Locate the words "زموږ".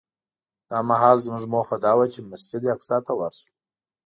1.25-1.43